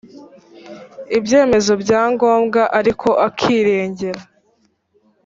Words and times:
ibyemezo 1.17 1.73
bya 1.83 2.01
ngombwa 2.11 2.61
ariko 2.79 3.09
akirengera 3.27 4.21